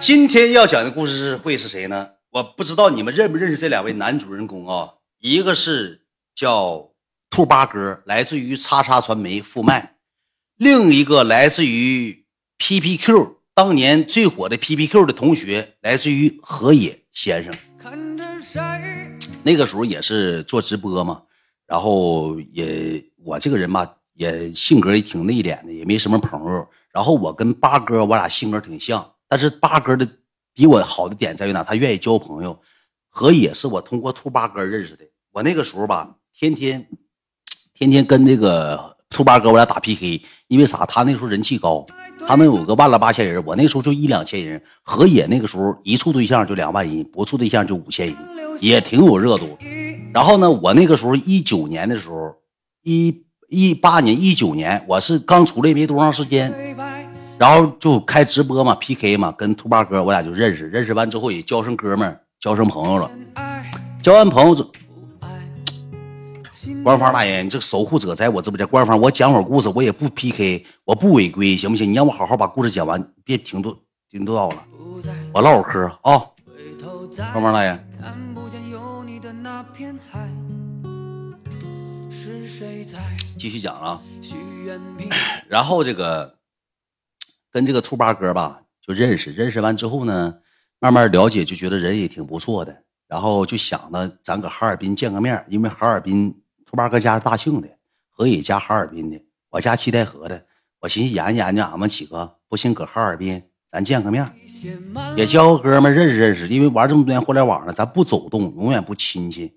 [0.00, 2.08] 今天要讲的故事会是谁呢？
[2.30, 4.94] 我不知道你们认不认识这两位男主人公啊？
[5.18, 6.92] 一个是叫
[7.28, 9.96] 兔八哥，来自于叉叉传媒富麦；
[10.56, 12.24] 另一个来自于
[12.56, 17.52] PPQ，当年最火的 PPQ 的同学，来自于河野先生。
[19.42, 21.22] 那个时候也是做直播嘛，
[21.66, 26.66] 然后也我这个人吧，也性格也挺内敛的，也没什么朋友。
[26.90, 30.06] 然后我跟八哥，我俩性格挺像，但是八哥的
[30.52, 31.62] 比我好的点在于哪？
[31.62, 32.60] 他愿意交朋友。
[33.08, 35.04] 何也是我通过兔八哥认识的。
[35.32, 36.86] 我那个时候吧，天天
[37.72, 40.84] 天天跟那个兔八哥我俩打 PK，因为啥？
[40.84, 41.86] 他那时候人气高，
[42.26, 44.60] 他能有个万了八千人，我那时候就一两千人。
[44.82, 48.16] 何野那个时候一处对象就两万人，不处对象就五千人，
[48.60, 49.56] 也挺有热度。
[50.12, 52.34] 然后呢，我那个时候一九年的时候，
[52.82, 56.52] 一一八年、一九年，我是刚出来没多长时间。
[57.40, 63.10] 然后就开直播嘛，PK 嘛，跟兔八哥我俩就认识，认识完之后也交上哥们儿，交上朋友了。
[64.02, 64.62] 交完朋友之，
[66.84, 68.66] 官方大爷，你这个守护者在我直播间。
[68.66, 71.90] 官方，我讲会儿故事，我也不 PK，我不违规，行不行？
[71.90, 73.74] 你让我好好把故事讲完，别停顿
[74.10, 74.62] 停顿到了，
[75.32, 76.22] 我唠会嗑啊。
[77.32, 77.82] 官方大爷，
[83.38, 83.98] 继续讲啊。
[85.48, 86.38] 然后这个。
[87.50, 90.34] 跟这个兔八哥吧就认识，认识完之后呢，
[90.78, 96.32] 慢慢了解，就觉得人也挺不错的，然后就想着咱搁哈尔滨见个面，因为哈尔滨
[96.64, 97.68] 兔八哥家是大庆的，
[98.08, 100.46] 何野家哈尔滨的，我家七台河的，
[100.80, 104.24] 我寻思研究研究，俺们几个不行，搁哈尔滨咱见个面，
[105.16, 109.52] 也交个哥们认识认识，因为玩这么多年互联网了，咱不走动，永远不亲戚。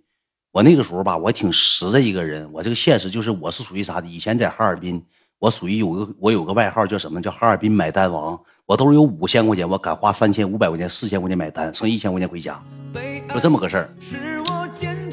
[0.51, 5.03] 我那个时候吧，我挺实在一个人，我这个现实就是我是属于啥的，以前在哈尔滨。
[5.43, 7.21] 我属于有个我有个外号叫什么？
[7.21, 8.41] 叫哈尔滨买单王。
[8.65, 12.63] 我都是有五千块钱，我敢花三千五百块钱、四千块钱买单，剩一千块钱回家，
[13.33, 13.93] 就这么个事儿。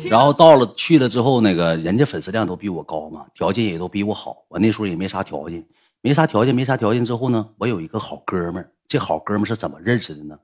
[0.08, 4.36] 然后到了去了之后，那个人家粉丝量都比我高嘛，条件也都比我好。
[4.46, 5.66] 我那时候也没啥条件，
[6.00, 7.04] 没啥条件，没啥条件。
[7.04, 10.38] 之后呢，我有一个好哥们儿，这好哥们儿是怎么认识的呢？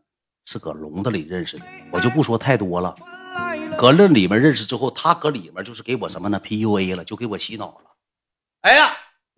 [0.46, 1.64] 是搁笼子里认识的。
[1.92, 2.92] 我就不说太多了。
[3.78, 7.92] 搁那里面认识之后，他搁里面就是给我什么呢？PUA 了，就给我洗脑了。
[8.62, 8.88] 哎呀！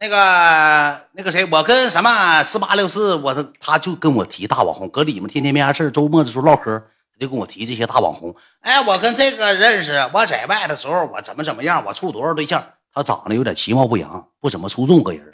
[0.00, 6.78] 那个那个谁，我跟什么四八六四，我他他就跟我提大网红，搁里面天天没啥事周末的时候唠嗑，
[7.12, 8.34] 他就跟我提这些大网红。
[8.60, 12.64] 哎，我跟这个认识，我在外的时候我怎么怎么样，我处多少对象。
[12.94, 15.30] 他长得有点其貌不扬，不怎么出众个人，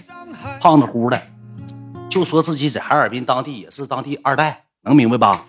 [0.60, 1.22] 胖子乎的，
[2.10, 5.46] 就说自己在哈尔滨当地也是当地二代，能明白吧？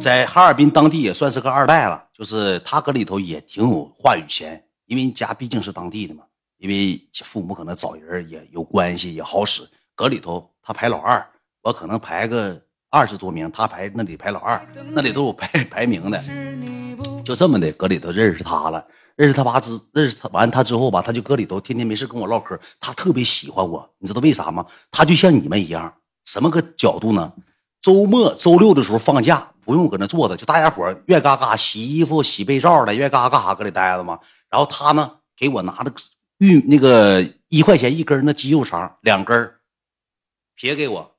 [0.00, 6.22] 在哈尔滨当地也算是个二代了，就是他搁里头也挺有话语权，因为家毕竟是当地的嘛。
[6.64, 9.68] 因为父母可能找人也有关系，也好使。
[9.94, 11.22] 搁里头他排老二，
[11.60, 12.58] 我可能排个
[12.88, 16.18] 二十多名，他排那里排老二，那里都有排 排名的。
[17.22, 18.82] 就这么的，搁里头认识他了，
[19.14, 22.58] 认识他爸之认识他完他之后吧，他就搁里头天天没事跟我唠嗑。
[22.80, 24.64] 他特别喜欢我，你知道为啥吗？
[24.90, 25.94] 他就像你们一样，
[26.24, 27.30] 什么个角度呢？
[27.82, 34.18] 周末周六的时候放假，不用搁那坐着，就大家伙愿嘎嘎洗衣服、洗被罩的，愿嘎嘎干啥搁里待着嘛。
[34.48, 35.92] 然后他呢，给我拿着。
[36.38, 39.54] 玉那个一块钱一根那鸡肉肠两根
[40.56, 41.14] 撇给我，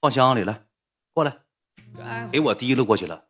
[0.00, 0.62] 放箱子里来，
[1.12, 1.36] 过来，
[2.32, 3.22] 给我提溜过去了。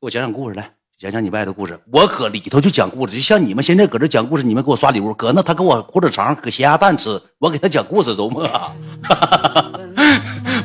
[0.00, 1.78] 给我讲讲故事来，讲讲你外头故事。
[1.92, 8.48] 我搁里头就讲故事，就像你们现在搁这讲故事，你们给我刷礼物，搁那他给我火腿肠，搁咸鸭蛋吃，我给他讲故事，周末。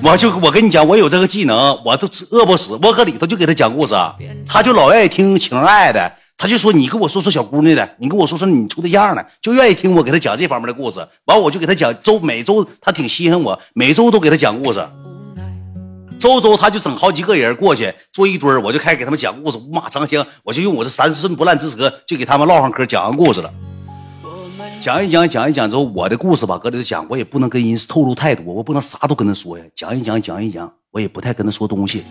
[0.03, 3.94] 我就我跟你讲，我有这个技能，我都饿不死，我搁里头就给他讲故事，
[4.47, 6.18] 他就老愿意听情爱的。
[6.44, 11.00] 他就说：“你跟我说说小姑娘的，你跟我说说你处对象的，就愿意听我给他讲这方面的故事。
[11.24, 14.86] 完，我就给他讲周每周他挺稀罕我，每周都给他讲故事。
[16.20, 23.50] 周周他就整好几个人过去坐一堆我就开始给他们讲故事，五马长枪，我就用我这三寸不烂之舌就给他们唠上嗑，讲完故事了。
[24.81, 29.64] 讲一讲，讲一讲之后，我的故事吧，搁里头讲，我也不能跟人透露太多，我不能啥都跟他说呀。
[29.74, 32.04] 讲一讲，讲一讲，我也不太跟他说东西。”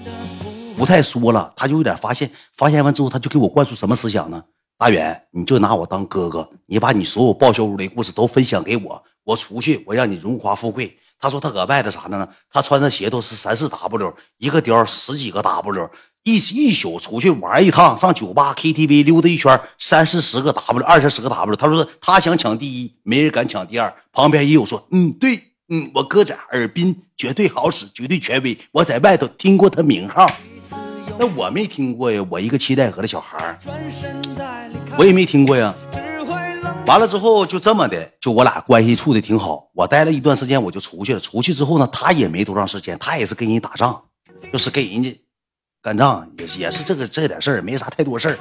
[0.82, 4.42] 不太说了，他就有点发现，发现完之后，他就给我灌输什么思想呢？
[4.76, 10.98] 大远，你就拿我当哥哥，你把你所有报销屋的故事都分享给我，我出去，我让你荣华富贵。
[11.20, 12.28] 他说他搁外头啥的呢？
[12.50, 15.88] 他穿的鞋都是三四 W，一个貂十几个 W，
[16.24, 21.54] 一一宿出去玩一趟，上酒吧 KTV 溜达一圈，三四十个 W，二三十个 W。
[21.54, 23.94] 他说他想抢第一，没人敢抢第二。
[24.10, 28.58] 旁边也有说，嗯，对，嗯，我哥在哈尔滨绝对好使，绝对权威。
[28.72, 30.26] 我在外头听过他名号。
[31.22, 33.56] 那我没听过呀，我一个七代河的小孩
[34.98, 35.72] 我也没听过呀。
[35.94, 39.70] 完完了之后就这么的，就我俩关系处的挺好。
[39.72, 41.20] 我待了一段时间，我就出去了。
[41.20, 44.02] 出去之后呢，他也没多长时间，他也是跟人打仗，
[44.52, 45.16] 就是跟人家
[45.80, 48.38] 干仗，也是也是这个这点事儿，没啥太多事儿。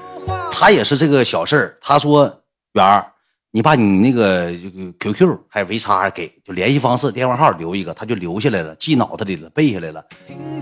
[0.51, 1.77] 他也是这个小事儿。
[1.81, 2.25] 他说
[2.73, 3.05] ：“元儿，
[3.51, 10.03] 你把你那个这个 QQ 还有 V 叉给，就联系方式、电话号留一个。”他就留下来了，记脑子里了，背下来了。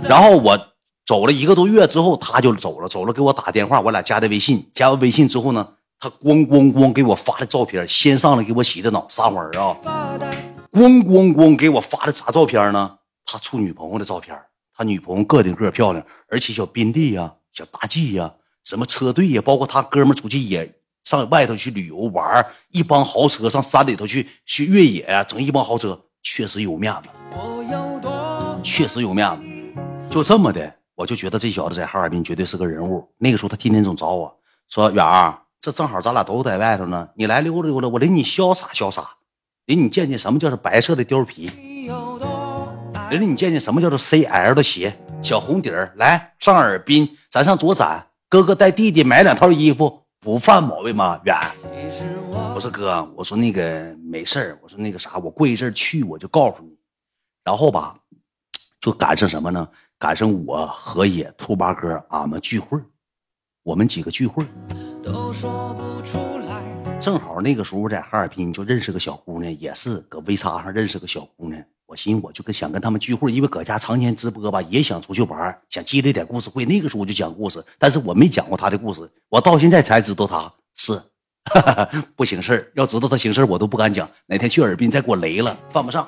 [0.03, 0.59] 然后我
[1.09, 4.63] 走了一个多月之后，他就走了，走了给我打电话，我俩加的微信。
[4.75, 5.67] 加完微信之后呢，
[5.99, 9.75] 他咣咣咣给我发的照片，先上来给我洗的脑，撒谎啊！
[10.71, 12.97] 咣咣咣给我发的啥照片呢？
[13.25, 14.37] 他处女朋友的照片，
[14.77, 18.31] 他女朋友个顶个漂亮，而且小宾利呀、小大 G 呀、
[18.63, 20.71] 什么车队呀，包括他哥们出去也
[21.05, 27.09] 上外头去旅游玩，一帮豪车上山里头去去越野呀，整一帮豪车，确实有面子，
[28.61, 29.47] 确实有面子。
[30.11, 33.09] 就这么的，我就觉得这小子在哈尔滨绝对是个人物。
[33.17, 34.37] 那个时候他天天总找我
[34.67, 39.09] 说：“远儿，这正好咱俩都在外头呢，你来溜达溜达，我领你潇洒潇洒，
[39.63, 41.49] 领你见见什么叫做白色的貂皮，
[43.09, 44.93] 领你见见什么叫做 CL 的鞋，
[45.23, 45.93] 小红底儿。
[45.95, 51.17] 来上尔滨，咱上左展，哥哥带弟弟买两套衣服，不犯毛病吗？
[51.23, 51.33] 远，
[52.53, 56.77] 我说哥，我说那个没事儿，我说那个啥，我过一阵去我就告诉你。
[57.45, 57.95] 然后吧，
[58.81, 59.65] 就赶上什么呢？
[59.99, 62.79] 赶上我和野兔八哥俺们聚会，
[63.63, 64.45] 我们几个聚会。
[65.03, 66.17] 都说不出
[66.47, 66.63] 来
[66.97, 71.61] 正好那个时候在哈尔滨就认识个小姑娘，也是搁微叉上认识个小姑娘。
[71.85, 76.63] 我寻思我就跟想跟他们聚会，因为搁家常年直播吧，也想出去玩，想积累点故事会。
[76.63, 81.01] 那个时候我就讲故事，但是我没讲过他的故事，我到现在才知道他是
[82.15, 82.71] 不行事。
[82.73, 84.09] 要知道他行事，我都不敢讲。
[84.27, 86.07] 哪天去尔滨再给我雷了，犯不上。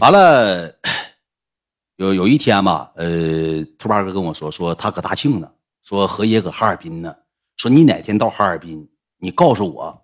[0.00, 0.74] 完了，
[1.96, 5.50] 有有一天吧，呃，兔八哥跟我说，说他搁大庆呢，
[5.84, 7.14] 说何爷搁哈尔滨呢，
[7.58, 8.88] 说你哪天到哈尔滨，
[9.18, 10.02] 你告诉我，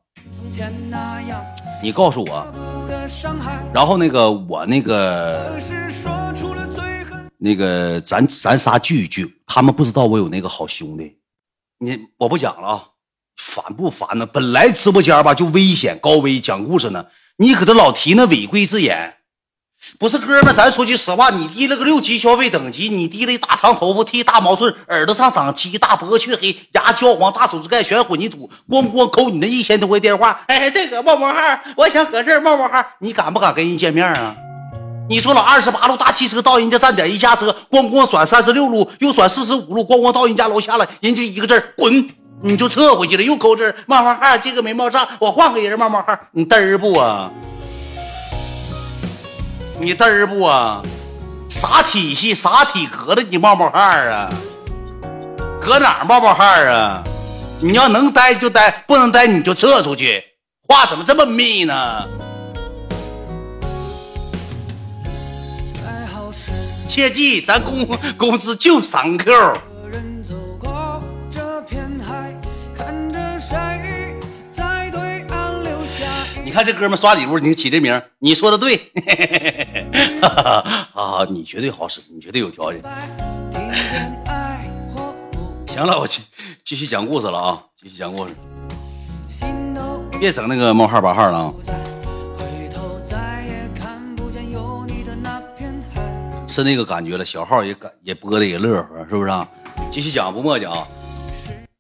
[1.82, 2.46] 你告诉我，
[3.72, 5.58] 然后那个我那个
[7.38, 11.16] 那个咱咱仨聚一聚，他们不知道我有那个好兄弟，
[11.78, 12.84] 你我不讲了啊，
[13.37, 14.26] 烦不烦呢？
[14.26, 17.06] 本来直播间吧就危险高危，讲故事呢，
[17.38, 19.14] 你搁这老提那违规字眼。
[19.99, 31.40] 不是哥们，咱说句实话，你低了个六级消费等级，你低了一大长头发，剃大毛寸，耳朵上长鸡，大脖子黢黑，牙焦黄，大手指盖全混凝土，咣咣扣你那一千多块电话，哎，这个冒冒号，
[31.76, 34.34] 我想搁这儿冒冒号，你敢不敢跟人见面啊？
[35.08, 42.11] 你说老二十八路大汽车到人家站点一下车，咣咣转三十六路，又转四十五路，咣咣到人家楼下了，人就一个字滚，
[42.43, 47.31] 你就撤回去了，又扣字冒冒号，这个没冒上，我换个人冒冒号，你嘚不啊？
[49.78, 50.82] 你嘚儿不啊？
[51.49, 53.23] 啥体系啥体格的？
[53.23, 54.32] 你冒冒汗啊？
[55.61, 57.05] 搁哪儿冒冒汗啊？
[57.61, 60.23] 你要能待就待，不能待你就撤出去。
[60.69, 61.75] 话怎么这么密呢？
[66.88, 67.87] 切记，咱工
[68.17, 69.31] 工资就三 Q。
[76.56, 78.76] 看这哥们刷礼物，你起这名，你说的对，
[80.94, 82.81] 啊，你绝对好使，你绝对有条件。
[85.69, 86.23] 行了，我继
[86.64, 88.32] 继续讲故事了啊，继续讲故事，
[90.19, 91.53] 别整那个冒号八号了啊。
[96.48, 99.46] 是那个感觉了，小号也感也播的也乐呵，是不是啊？
[99.91, 100.89] 继续讲不墨迹啊。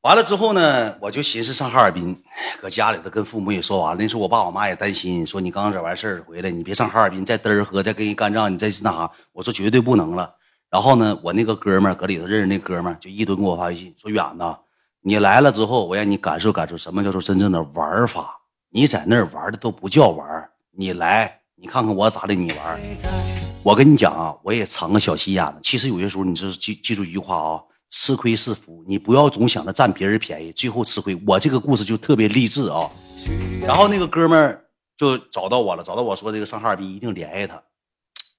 [0.06, 2.16] 完了之后呢，我就寻思上哈尔滨，
[2.60, 4.00] 搁家里头跟父母也说完了。
[4.00, 9.10] 那时候我爸我妈也担心，说你刚惹完事儿回来，你别上哈尔滨再嘚儿喝，再跟人干仗，你再那啥。
[9.32, 10.32] 我说绝对不能了。
[10.70, 14.44] 然后呢，我那个哥们儿搁里头认识那哥们儿，就一顿给我发微信说：“远子，
[15.02, 18.32] 你来了之后，我让你感受感受什么叫做真正的玩法。
[18.70, 20.24] 你在那儿玩的都不叫玩，
[20.70, 22.80] 你来，你看看我咋的，你玩。
[23.64, 25.58] 我跟你讲啊，我也藏个小心眼子。
[25.64, 31.16] 其实有些时候，你是记记住一句话啊。”吃亏是福，你不要总想着占别人便宜，最后吃亏。
[31.26, 32.90] 我这个故事就特别励志啊。
[33.62, 34.64] 然后那个哥们儿
[34.96, 37.62] 就找到我了，找到我说这个上哈尔滨一定联系他，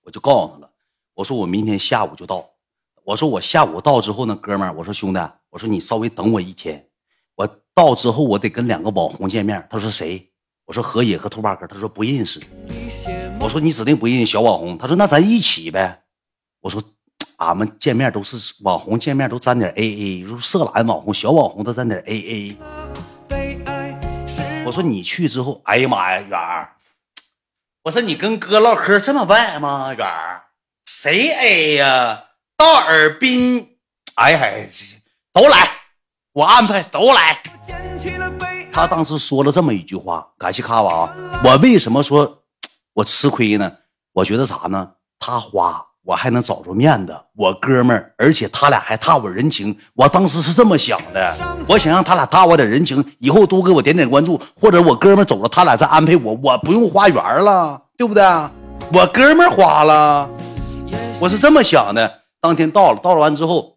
[0.03, 0.71] 我就告诉他了，
[1.13, 2.45] 我说我明天下午就到。
[3.03, 6.85] 我说我下午到之后呢，哥们儿，我说兄弟，我说你稍微等我一天，
[7.35, 9.65] 我到之后我得跟两个网红见面。
[9.69, 10.29] 他说谁？
[10.65, 11.65] 我说何野和兔八哥。
[11.65, 12.41] 他说不认识。
[13.39, 14.77] 我说你指定不认识小网红。
[14.77, 16.03] 他说那咱一起呗。
[16.59, 16.83] 我说。
[17.37, 22.57] 俺们见面都是网红，见面都沾点 A A，如色懒网红、小网红都沾点 A A。
[24.65, 26.73] 我说你去之后，哎呀妈呀，远儿！
[27.83, 29.93] 我说你跟哥唠嗑这么拜吗？
[29.93, 30.45] 远儿，
[30.85, 32.23] 谁 A 呀？
[32.57, 33.77] 到尔滨，
[34.15, 34.67] 哎呀，
[35.31, 35.69] 都来，
[36.33, 37.39] 我安排都来。
[38.71, 41.13] 他当时说了这么一句话，感谢卡瓦。
[41.43, 42.43] 我为什么说
[42.93, 43.71] 我吃亏呢？
[44.11, 44.93] 我觉得啥呢？
[45.19, 49.77] 他花我还能找着面子，我哥们儿，而且他俩还踏我人情。
[49.93, 51.35] 我当时是这么想的，
[51.67, 58.23] 我想让他俩搭我点人情，以后多给我点点关注，或者我哥们走了，他俩再安排我，我不用花园了，对不对？
[58.93, 60.29] 我哥们花了，
[61.19, 62.21] 我是这么想的。
[62.39, 63.75] 当天到了，到了完之后，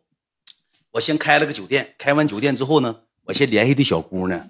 [0.92, 1.96] 我先开了个酒店。
[1.98, 2.94] 开完酒店之后呢，
[3.24, 4.40] 我先联系的小姑娘，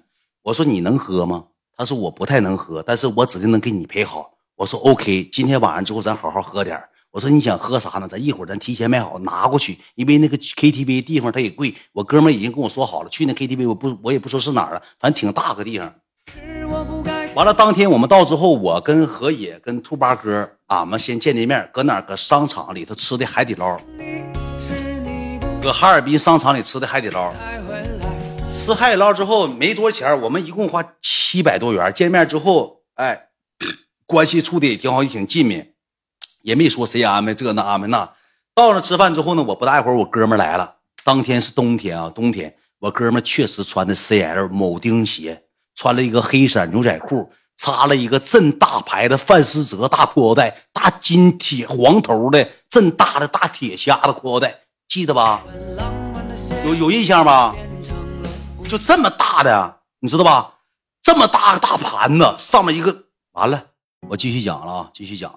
[0.43, 1.45] 我说你能喝吗？
[1.75, 4.29] 她说我不太能喝，但是我指定能给你陪好。
[4.57, 6.79] 我说 OK，今天晚上之后咱好好喝点
[7.11, 8.07] 我说你想喝啥呢？
[8.07, 11.75] 咱一会儿咱提前买好拿过去，因为那个 KTV 地方它也贵。
[11.91, 15.93] 我哥们已经跟我说好了，去那 KTV 我不我也不说是哪儿了，反正挺大个地方。
[17.35, 21.99] 完了，当天我们到之后，我跟何野、跟兔八哥，俺们先见见面，搁哪？
[21.99, 23.77] 搁商场里头吃的海底捞，
[25.61, 27.33] 搁哈尔滨商场里吃的海底捞。
[28.49, 31.91] 吃海底捞之后没多少钱，我们一共花七百多元。
[31.93, 33.27] 见面之后，哎，
[34.07, 35.63] 关系处的也挺好，也挺近密，
[36.41, 38.09] 也没说谁安排这那安排那。
[38.53, 40.75] 到了吃饭之后呢，我不大一会儿，我哥们来了。
[41.03, 45.43] 当天是冬天啊，冬天，我哥们确实穿的 CL 铆钉鞋。
[45.73, 55.41] 穿了一个黑色牛仔裤，插了一个镇大牌的范思哲大裤腰带，大金铁黄头的镇大的大铁夹子裤腰带，记得吧？
[56.65, 57.55] 有有印象吧？
[58.69, 60.53] 就这么大的，你知道吧？
[61.01, 62.95] 这么大个大盘子，上面一个
[63.31, 63.63] 完了。
[64.07, 65.33] 我继续讲了啊，继续讲。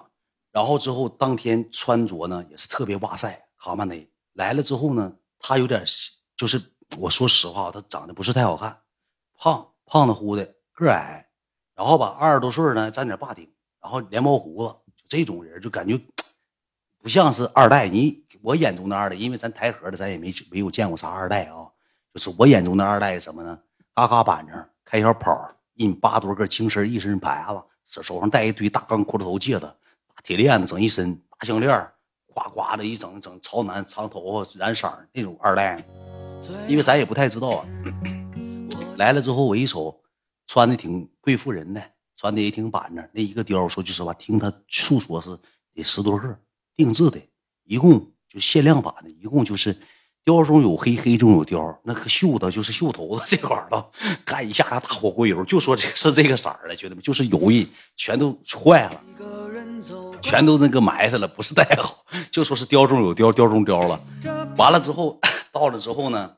[0.55, 5.83] 然后之后当天穿着呢也是特别哇塞，卡曼内来了之后呢，他有点
[6.37, 6.61] 就是
[6.97, 8.79] 我说实话，他长得不是太好看，
[9.37, 9.69] 胖。
[9.87, 10.43] 胖的乎的，
[10.73, 11.23] 个矮，
[11.75, 13.47] 然后吧，二十多岁呢，沾点霸顶，
[13.79, 14.75] 然后连毛胡子，
[15.07, 15.95] 这种人就感觉
[17.03, 17.87] 不像是二代。
[17.87, 21.69] 你我眼中的二代，因为咱台河的，咱也没没有见过啥二代啊。
[22.11, 23.59] 就是我眼中的二代什么呢？
[23.93, 29.71] 嘎嘎板正，开小跑，一米八多个精神一身牌子，手手上戴一堆大钢骷髅头戒指，
[30.23, 31.87] 铁链子整一身，大项链，
[32.27, 35.83] 呱呱的一整整朝南长头发染色那种二代。
[36.67, 37.65] 因为咱也不太知道啊。
[38.97, 39.99] 来了之后，我一瞅，
[40.45, 41.81] 穿的挺贵妇人的，
[42.15, 43.07] 穿的也挺板正。
[43.11, 45.37] 那一个貂，说句实话，听他诉说是
[45.73, 46.39] 得十多个，
[46.75, 47.19] 定制的，
[47.63, 49.75] 一共就限量版的，一共就是
[50.23, 51.75] 貂中有黑，黑中有貂。
[51.83, 53.91] 那个袖子就是袖头子这块儿了
[54.23, 57.67] 干一下大火锅油，就说这是这个色儿的，兄弟们，就是油印
[57.97, 59.03] 全都坏了，
[60.21, 63.99] 全都那个埋汰了，不是太好， 就说是貂中有貂，貂中貂了。
[64.57, 65.19] 完了之后，
[65.51, 66.37] 到了之后呢，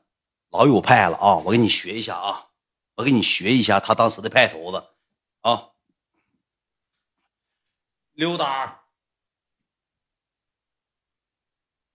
[0.50, 2.44] 老有派了啊，我给你学一下啊。
[2.96, 4.84] 我给你学一下他当时的派头子，
[5.42, 5.70] 啊，
[8.14, 8.82] 溜达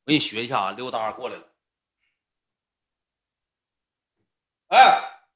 [0.06, 1.44] 我给你学一下啊，溜达过来了，
[4.68, 5.28] 哎，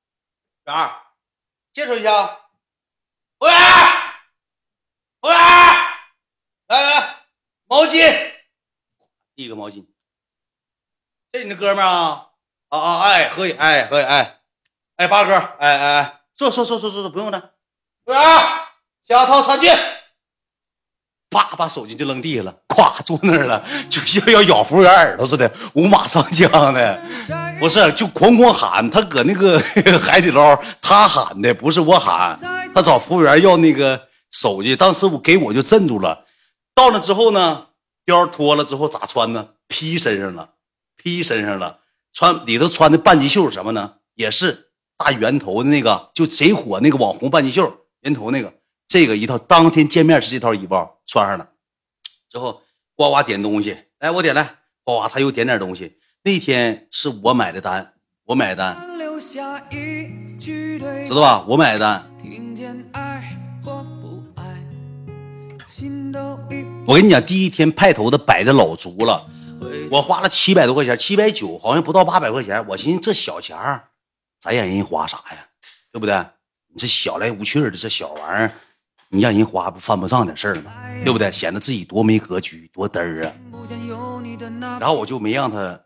[0.66, 1.12] 啥？
[1.74, 2.28] 介绍一下，
[3.38, 3.56] 服务员，
[5.20, 5.28] 服
[6.70, 7.16] 务员，来来，
[7.68, 8.14] 毛巾，
[9.36, 9.86] 递个毛巾，
[11.32, 12.28] 这你的哥们儿啊？
[12.70, 14.34] 啊啊，哎，何以，哎，何以，哎。
[14.98, 17.40] 哎，八哥，哎哎哎，坐坐坐坐坐坐，不用了。
[18.04, 18.22] 服务员，
[19.08, 19.68] 下套餐具。
[21.30, 27.00] 啪，把手机就扔地下了，咵坐那儿了，就像要咬服务员耳朵似的，五马上将的。
[27.60, 28.90] 不是，就哐哐喊。
[28.90, 29.60] 他搁那个
[30.00, 32.36] 海底捞，他喊的不是我喊，
[32.74, 34.76] 他找服务员要那个手机。
[34.76, 36.26] 当时我给我就镇住了。
[36.78, 37.70] 到了之后呢，
[38.06, 39.50] 貂脱了之后咋穿呢？
[39.68, 40.52] 披身上了，
[40.96, 41.80] 披身上了，
[42.14, 43.96] 穿里头穿的半截袖什么呢？
[44.14, 44.66] 也是。
[44.96, 48.54] 大圆头的那个，就贼火那个网红半截袖，圆头那个，
[48.88, 50.76] 这个一套，当天见面是这套衣服
[51.08, 51.50] 穿上了，
[52.30, 52.62] 之后
[52.96, 54.44] 呱呱点东西，来我点来，
[54.84, 55.98] 呱呱他又点点东西。
[56.24, 57.94] 那天是我买的单，
[58.26, 58.76] 我买单，
[60.40, 60.80] 知
[61.10, 61.44] 道吧？
[61.48, 63.37] 我买的单。
[66.88, 69.30] 我跟你讲，第一天派头的摆的老足了，
[69.92, 72.66] 我花了七百多块钱，七百九，好像不到八百块钱。
[72.66, 73.90] 我寻思这小钱儿。
[74.40, 75.46] 咱让人花啥呀？
[75.92, 76.16] 对不对？
[76.70, 78.54] 你这小来无趣的这小玩意儿，
[79.10, 80.72] 你让人花不犯不上点事儿吗？
[81.04, 81.30] 对不对？
[81.30, 83.34] 显得自己多没格局，多嘚儿啊！
[84.80, 85.78] 然后我就没让他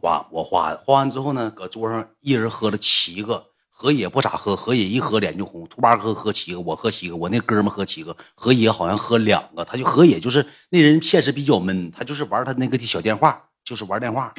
[0.00, 3.44] 花，我花花完之后呢，搁桌上一人喝了七个，
[3.76, 5.66] 何野不咋喝，何野一喝脸就红。
[5.66, 9.64] 兔八哥喝七个，我喝七个，我那哥们喝七个，何野好像喝两个。
[9.64, 14.32] 他就何野就是那人，现实比较闷，他就是玩他那个小电话，就是玩电话。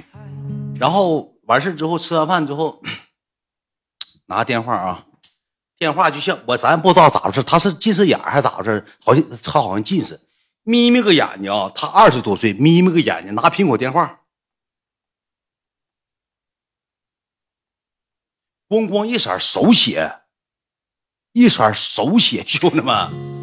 [0.80, 2.82] 然后完事之后，吃完饭之后。
[4.28, 5.06] 拿电话啊，
[5.78, 8.84] 电话就像我，咱不知道咋回事，他是近视眼还是咋回事？
[9.04, 10.20] 好像他好像近视，
[10.64, 11.72] 眯眯个眼睛啊。
[11.76, 14.22] 他二十多岁，眯眯个眼睛，拿苹果电话，
[18.68, 20.22] 光光一色手写，
[21.34, 23.35] 一色手写， 兄弟们。